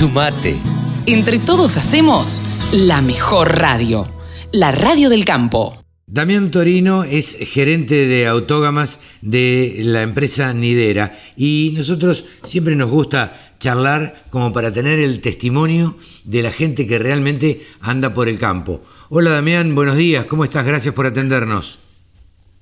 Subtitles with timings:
[0.00, 0.56] Sumate.
[1.04, 2.40] Entre todos hacemos
[2.72, 4.08] la mejor radio,
[4.50, 5.76] la radio del campo.
[6.06, 13.52] Damián Torino es gerente de autógamas de la empresa Nidera y nosotros siempre nos gusta
[13.58, 15.94] charlar como para tener el testimonio
[16.24, 18.80] de la gente que realmente anda por el campo.
[19.10, 20.64] Hola Damián, buenos días, ¿cómo estás?
[20.64, 21.78] Gracias por atendernos.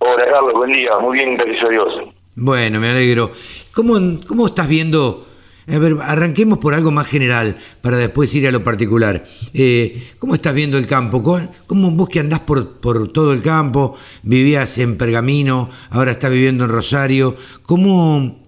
[0.00, 1.88] Hola Carlos, buen día, muy bien, gracias a Dios.
[2.36, 3.32] Bueno, me alegro.
[3.72, 3.94] ¿Cómo,
[4.28, 5.31] cómo estás viendo?
[5.68, 9.22] A ver, arranquemos por algo más general para después ir a lo particular.
[9.54, 11.22] Eh, ¿Cómo estás viendo el campo?
[11.66, 13.96] ¿Cómo vos que andás por, por todo el campo?
[14.24, 17.36] Vivías en Pergamino, ahora estás viviendo en Rosario.
[17.62, 18.42] ¿Cómo,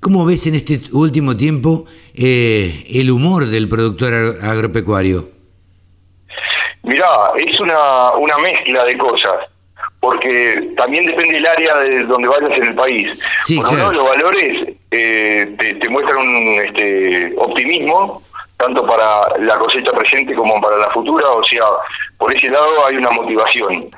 [0.00, 5.30] cómo ves en este último tiempo eh, el humor del productor agropecuario?
[6.82, 9.49] Mirá, es una, una mezcla de cosas
[10.00, 13.18] porque también depende del área de donde vayas en el país.
[13.44, 13.92] Sí, Por claro.
[13.92, 18.22] los valores eh, te, te muestran un este, optimismo,
[18.56, 21.64] tanto para la cosecha presente como para la futura, o sea,
[22.20, 23.88] por ese lado hay una motivación.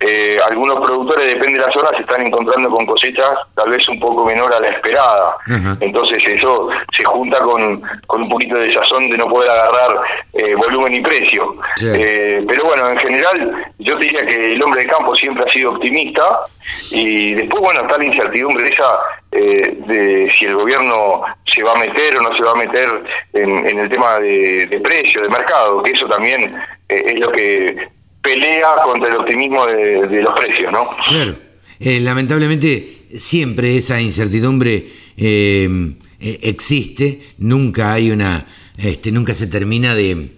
[0.00, 4.00] Eh, algunos productores, depende de la zona, se están encontrando con cosechas tal vez un
[4.00, 5.36] poco menor a la esperada.
[5.80, 10.00] Entonces eso se junta con, con un poquito de sazón de no poder agarrar
[10.32, 11.54] eh, volumen y precio.
[11.82, 15.72] Eh, pero bueno, en general yo diría que el hombre de campo siempre ha sido
[15.72, 16.40] optimista
[16.90, 18.98] y después, bueno, está la incertidumbre esa
[19.36, 22.88] eh, de si el gobierno se va a meter o no se va a meter
[23.32, 26.54] en, en el tema de, de precio, de mercado, que eso también
[26.88, 27.88] eh, es lo que
[28.26, 30.88] pelea contra el optimismo de, los precios, ¿no?
[31.06, 31.36] Claro.
[31.78, 38.46] Eh, lamentablemente siempre esa incertidumbre eh, eh, existe, nunca hay una,
[38.78, 40.30] este, nunca se termina de,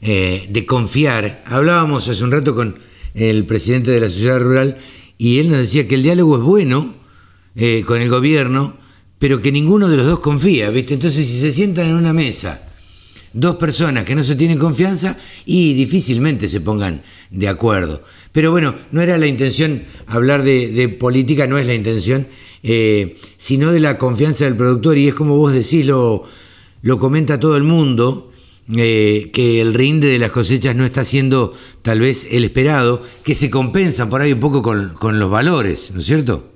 [0.00, 1.42] de confiar.
[1.46, 2.78] Hablábamos hace un rato con
[3.14, 4.78] el presidente de la sociedad rural
[5.18, 6.94] y él nos decía que el diálogo es bueno
[7.54, 8.76] eh, con el gobierno,
[9.18, 10.94] pero que ninguno de los dos confía, ¿viste?
[10.94, 12.68] Entonces si se sientan en una mesa
[13.32, 18.02] dos personas que no se tienen confianza y difícilmente se pongan de acuerdo.
[18.32, 22.26] Pero bueno, no era la intención hablar de, política, no es la intención,
[22.62, 26.24] eh, sino de la confianza del productor y es como vos decís, lo,
[26.82, 28.30] lo comenta todo el mundo,
[28.74, 33.34] eh, que el rinde de las cosechas no está siendo tal vez el esperado, que
[33.34, 36.51] se compensa por ahí un poco con, con los valores, ¿no es cierto?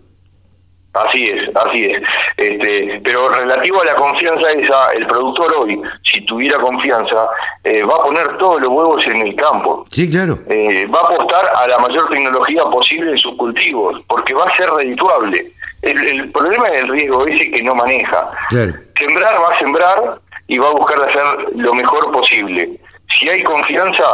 [1.04, 2.02] Así es, así es.
[2.36, 7.28] Este, pero relativo a la confianza esa, el productor hoy, si tuviera confianza,
[7.64, 9.84] eh, va a poner todos los huevos en el campo.
[9.90, 10.38] Sí, claro.
[10.48, 14.56] Eh, va a apostar a la mayor tecnología posible en sus cultivos, porque va a
[14.56, 15.52] ser redituable.
[15.82, 18.30] El, el problema es el riesgo ese que no maneja.
[18.48, 18.72] Claro.
[18.96, 20.18] Sembrar va a sembrar
[20.48, 21.24] y va a buscar hacer
[21.54, 22.80] lo mejor posible.
[23.18, 24.04] Si hay confianza,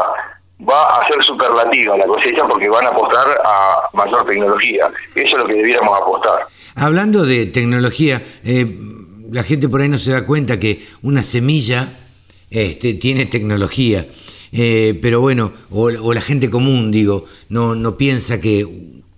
[0.69, 4.91] va a ser superlativa la cosecha porque van a apostar a mayor tecnología.
[5.15, 6.47] Eso es lo que debiéramos apostar.
[6.75, 8.67] Hablando de tecnología, eh,
[9.31, 11.89] la gente por ahí no se da cuenta que una semilla
[12.51, 14.07] este, tiene tecnología.
[14.53, 18.67] Eh, pero bueno, o, la gente común, digo, no, no piensa que,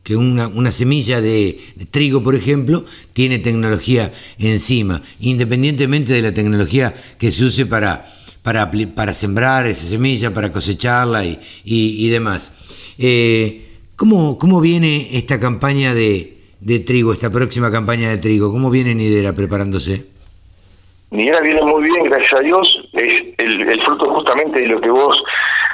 [0.04, 1.59] que una, una semilla de
[1.91, 8.06] trigo, por ejemplo, tiene tecnología encima, independientemente de la tecnología que se use para,
[8.44, 12.94] para, para sembrar esa semilla, para cosecharla y, y- y demás.
[12.99, 18.53] Eh, ¿cómo, ¿Cómo viene esta campaña de, de trigo, esta próxima campaña de trigo?
[18.53, 20.06] ¿Cómo viene Nidera preparándose?
[21.10, 22.88] Nidera viene muy bien, gracias a Dios.
[22.93, 25.21] Es el, el fruto justamente de lo que vos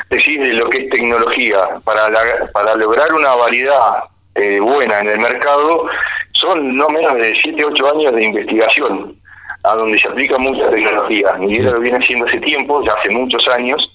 [0.08, 1.58] decís de lo que es tecnología.
[1.84, 4.04] Para, la- para lograr una variedad
[4.36, 5.86] eh, buena en el mercado,
[6.34, 9.16] son no menos de 7, 8 años de investigación,
[9.62, 11.36] a donde se aplica mucha tecnología.
[11.38, 11.74] Nidera Sí.
[11.74, 13.92] lo viene haciendo hace tiempo, ya hace muchos años.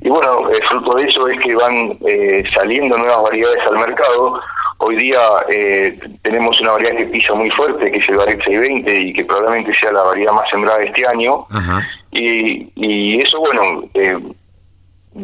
[0.00, 4.40] Y bueno, el fruto de eso es que van eh, saliendo nuevas variedades al mercado.
[4.78, 8.94] Hoy día eh, tenemos una variedad que pisa muy fuerte, que es el Baret 620,
[9.00, 11.44] y que probablemente sea la variedad más sembrada este año.
[11.50, 11.82] Ajá.
[12.12, 14.16] Y, y eso, bueno, eh,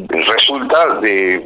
[0.09, 1.41] resulta de,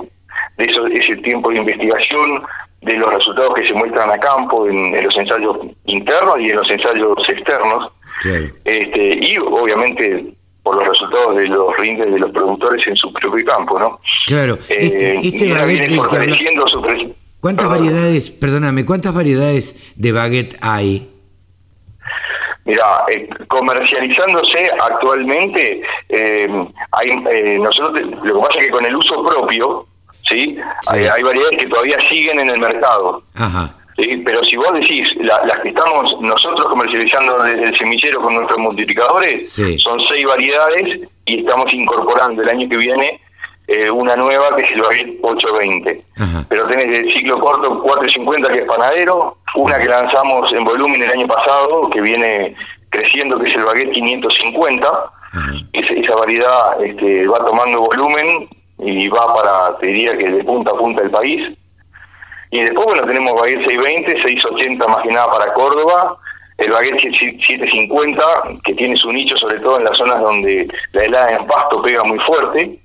[0.58, 2.44] de eso, ese tiempo de investigación,
[2.82, 6.58] de los resultados que se muestran a campo, en, en los ensayos internos y en
[6.58, 7.92] los ensayos externos.
[8.22, 8.46] Claro.
[8.66, 10.34] Este, y obviamente
[10.64, 14.00] por los resultados de los rindes de los productores en su propio campo, ¿no?
[14.28, 14.54] Claro.
[14.70, 17.84] Este, Eh, este baguette habla- su pre- ¿Cuántas Perdón.
[17.88, 21.10] variedades, perdóname, cuántas variedades de baguette hay?
[22.66, 26.48] Mira, eh, comercializándose actualmente, eh,
[26.92, 29.88] hay, eh, nosotros lo que pasa es que con el uso propio,
[30.30, 30.56] ¿sí?
[30.56, 30.90] Sí.
[30.92, 33.24] Hay, hay variedades que todavía siguen en el mercado.
[33.34, 33.76] Ajá.
[34.02, 34.18] ¿Sí?
[34.26, 38.60] Pero si vos decís, la- las que estamos nosotros comercializando desde el semillero con nuestros
[38.60, 39.78] multiplicadores, Sí.
[39.80, 43.22] son seis variedades y estamos incorporando el año que viene
[43.68, 46.04] eh, una nueva que es el Baguette 820.
[46.20, 46.46] Ajá.
[46.50, 51.10] Pero tenés el ciclo corto 450 que es panadero, una que lanzamos en volumen el
[51.12, 52.54] año pasado que viene
[52.90, 55.12] creciendo que es el Baguette 550
[55.74, 58.50] esa variedad este, va tomando volumen
[58.80, 61.56] y va para, te diría que de punta a punta del país.
[62.52, 66.18] Y después, bueno, tenemos baguette 620, 680 más que nada para Córdoba,
[66.58, 68.24] el baguette 750,
[68.64, 72.04] que tiene su nicho sobre todo en las zonas donde la helada en pasto pega
[72.04, 72.78] muy fuerte,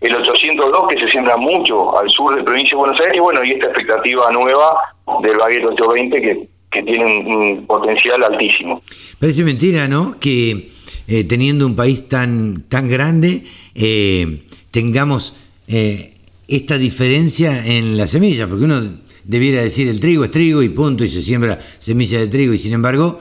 [0.00, 3.42] el 802 que se siembra mucho al sur de provincia de Buenos Aires, y bueno,
[3.42, 4.76] y esta expectativa nueva
[5.22, 8.82] del baguette 820 que, que tiene un, potencial altísimo.
[9.18, 10.18] Parece mentira, ¿no?
[10.20, 10.68] Que
[11.08, 13.42] eh, teniendo un país tan, tan grande,
[13.74, 15.34] eh, tengamos
[15.66, 16.14] eh,
[16.46, 18.80] esta diferencia en la semilla, porque uno
[19.24, 22.58] debiera decir el trigo es trigo y punto, y se siembra semilla de trigo, y
[22.58, 23.18] sin embargo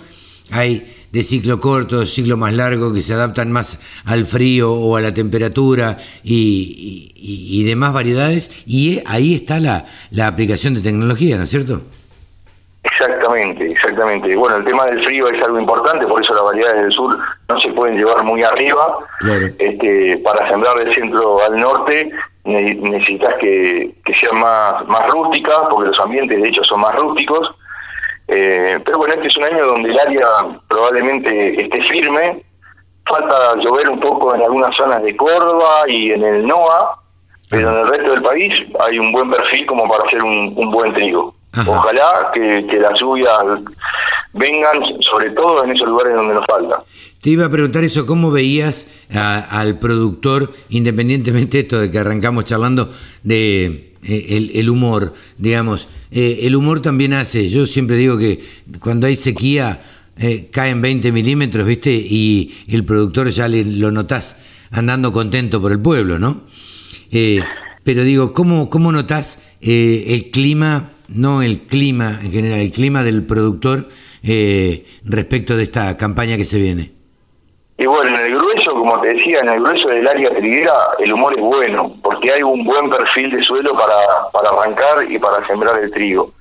[0.52, 5.02] hay de ciclo corto, ciclo más largo, que se adaptan más al frío o a
[5.02, 11.50] la temperatura y, demás variedades, y ahí está la, la aplicación de tecnología, ¿no es
[11.50, 11.84] cierto?
[12.84, 14.36] Exactamente, exactamente.
[14.36, 17.18] Bueno, el tema del frío es algo importante, por eso las variedades del sur
[17.48, 18.98] no se pueden llevar muy arriba.
[19.58, 22.12] Este, para sembrar del centro al norte
[22.46, 27.52] necesitas que, que sean más, más rústicas, porque los ambientes de hecho son más rústicos.
[28.28, 30.28] Eh, pero bueno, este es un año donde el área
[30.68, 32.44] probablemente esté firme.
[33.06, 37.00] Falta llover un poco en algunas zonas de Córdoba y en el NOA,
[37.50, 40.72] pero en el resto del país hay un buen perfil como para hacer un, un
[40.72, 41.36] buen trigo.
[41.68, 43.44] Ojalá que, que, las lluvias
[44.32, 46.80] vengan, sobre todo en esos lugares donde nos falta.
[47.24, 52.44] Te iba a preguntar eso, ¿cómo veías al productor, independientemente de esto de que arrancamos
[52.44, 52.92] charlando
[53.24, 58.44] de eh, el, humor, digamos, eh, el humor también hace, yo siempre digo que
[58.82, 59.82] cuando hay sequía
[60.18, 61.94] eh, caen 20 milímetros, ¿viste?
[61.94, 64.36] Y el productor ya le, lo notás
[64.72, 66.44] andando contento por el pueblo, ¿no?
[67.86, 73.24] pero digo, ¿cómo, cómo notás el clima no el clima en general, el clima del
[73.24, 73.88] productor
[75.06, 76.93] respecto de esta campaña que se viene?
[77.84, 81.12] Y bueno, en el grueso, como te decía, en el grueso del área triguera el
[81.12, 85.46] humor es bueno, porque hay un buen perfil de suelo para, para arrancar y para
[85.46, 86.32] sembrar el trigo.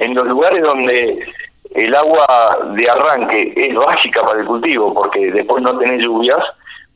[0.00, 1.32] En los lugares donde
[1.76, 6.42] el agua de arranque es básica para el cultivo, porque después no tenés lluvias,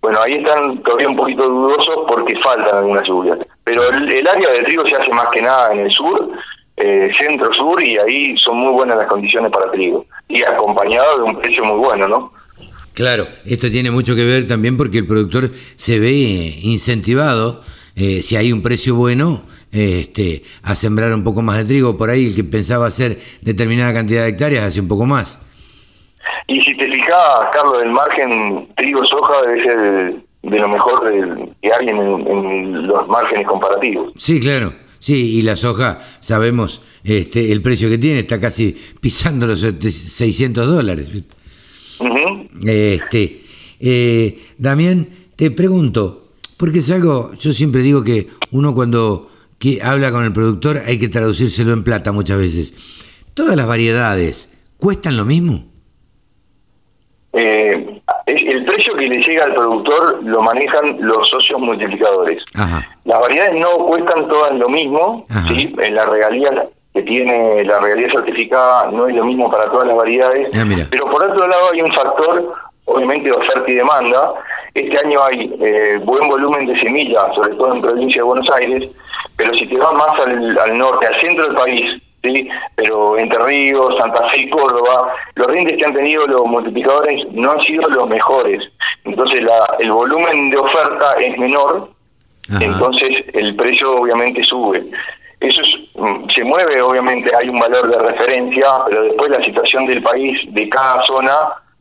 [0.01, 3.39] bueno, ahí están todavía un poquito dudosos porque faltan algunas lluvias.
[3.63, 6.31] Pero el, área de trigo se hace más que nada en el sur,
[6.79, 11.41] eh, centro-sur y ahí son muy buenas las condiciones para trigo y acompañado de un
[11.41, 12.33] precio muy bueno, ¿no?
[12.95, 16.13] Claro, esto tiene mucho que ver también porque el productor se ve
[16.63, 17.61] incentivado,
[17.97, 19.43] eh, si hay un precio bueno,
[19.73, 21.99] este, a sembrar un poco más de trigo.
[21.99, 25.41] Por ahí el que pensaba hacer determinada cantidad de hectáreas hace un poco más.
[26.47, 31.03] Y si te fijas, Carlos, el margen trigo-soja ser de lo mejor
[31.61, 34.13] que hay en los márgenes comparativos.
[34.17, 34.73] Sí, claro.
[35.01, 40.67] Sí, y la soja, sabemos este, el precio que tiene, está casi pisando los 600
[40.67, 41.11] dólares.
[42.67, 43.43] Este,
[43.81, 49.31] eh, Damián, te pregunto, porque es algo, yo siempre digo que uno cuando
[49.83, 52.75] habla con el productor hay que traducírselo en plata muchas veces.
[53.35, 55.65] ¿Todas las variedades cuestan lo mismo?
[57.33, 62.43] Eh, el precio que le llega al productor lo manejan los socios multiplicadores.
[63.05, 65.75] Las variedades no cuestan todas lo mismo, ¿sí?
[65.79, 66.69] En la regalía que
[67.15, 71.23] tiene la regalía certificada no es lo mismo para todas las variedades, ah, pero por
[71.23, 72.55] otro lado hay un factor,
[72.87, 74.35] obviamente, de oferta y demanda.
[74.75, 78.91] Este año hay eh, buen volumen de semillas, sobre todo en provincia de Buenos Aires,
[79.37, 82.49] pero si te vas más al, al norte, al centro del país, ¿sí?
[82.75, 87.53] pero Entre Ríos, Santa Fe y Córdoba, los rindes que han tenido los multiplicadores no
[87.53, 88.61] han sido los mejores.
[89.05, 91.91] Entonces la, el volumen de oferta es menor,
[92.61, 94.83] entonces el precio obviamente sube.
[95.49, 95.63] Eso
[95.95, 100.39] mm, se mueve, obviamente hay un valor de referencia, pero después la situación del país,
[100.53, 101.33] de cada zona,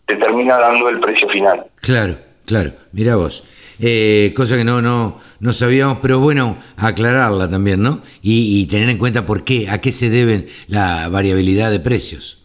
[0.05, 1.65] te termina dando el precio final.
[1.81, 2.15] Claro,
[2.45, 3.43] claro, mira vos.
[3.79, 7.99] Eh, cosa que no, no, no sabíamos, pero bueno, aclararla también, ¿no?
[8.21, 12.39] Y, tener en cuenta por qué, a qué se deben la variabilidad de precios.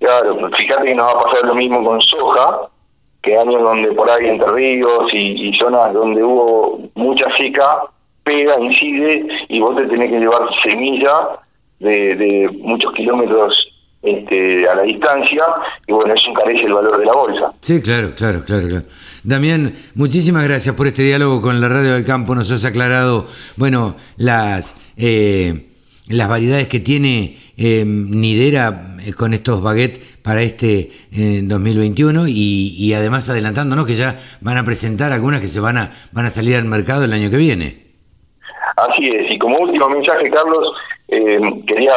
[0.00, 2.68] Claro, fíjate que nos va a pasar lo mismo con soja,
[3.22, 7.84] que años donde por ahí entre ríos y, zonas donde hubo mucha seca,
[8.28, 11.40] pega, incide, y vos te tenés que llevar semilla
[11.80, 13.54] de, muchos kilómetros
[14.02, 15.42] este, a la distancia,
[15.86, 17.52] y bueno, eso encarece el valor de la bolsa.
[17.60, 18.84] Sí, claro, claro, claro, claro.
[19.24, 22.34] Damián, muchísimas gracias por este diálogo con la Radio del Campo.
[22.34, 25.70] Nos has aclarado, bueno, las, eh,
[26.08, 32.92] las variedades que tiene eh, Nidera eh, con estos baguettes para este 2021 y, y,
[32.92, 36.56] además adelantándonos que ya van a presentar algunas que se van a, van a salir
[36.56, 37.87] al mercado el año que viene.
[38.86, 40.72] Así es, y como último mensaje, Carlos,
[41.66, 41.92] quería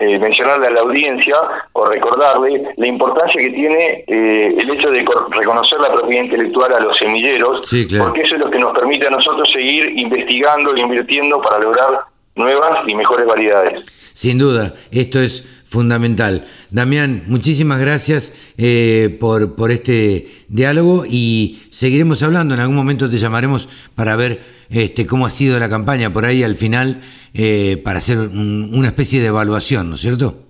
[0.00, 1.36] eh, mencionarle a la audiencia
[1.72, 6.80] o recordarle la importancia que tiene eh, el hecho de reconocer la propiedad intelectual a
[6.80, 7.62] los semilleros,
[7.98, 12.00] porque eso es lo que nos permite a nosotros seguir investigando e invirtiendo para lograr
[12.34, 13.86] nuevas y mejores variedades.
[14.14, 16.44] Sin duda, esto es fundamental.
[16.70, 22.54] Damián, muchísimas gracias eh, por, por este diálogo y seguiremos hablando.
[22.54, 26.42] En algún momento te llamaremos para ver este, cómo ha sido la campaña por ahí
[26.42, 27.00] al final
[27.34, 30.44] eh, para hacer una especie de evaluación, ¿no es cierto?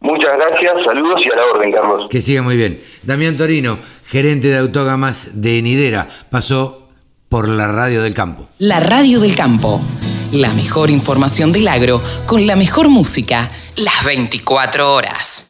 [0.00, 2.06] Muchas gracias, saludos y a la orden, Carlos.
[2.08, 2.80] Que siga muy bien.
[3.02, 6.88] Damián Torino, gerente de autógamas de Nidera, pasó
[7.28, 8.48] por la radio del campo.
[8.58, 9.80] La radio del campo,
[10.32, 15.46] la mejor información del agro con la mejor música, las 24 horas.